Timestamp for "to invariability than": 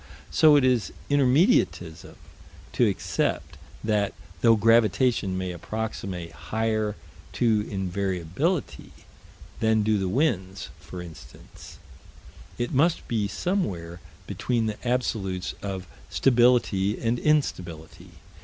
7.33-9.83